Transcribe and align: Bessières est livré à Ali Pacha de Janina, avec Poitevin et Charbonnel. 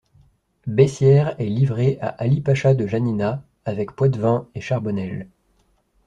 Bessières 0.65 1.39
est 1.39 1.45
livré 1.45 1.99
à 2.01 2.07
Ali 2.07 2.41
Pacha 2.41 2.73
de 2.73 2.87
Janina, 2.87 3.45
avec 3.65 3.91
Poitevin 3.95 4.47
et 4.55 4.59
Charbonnel. 4.59 5.27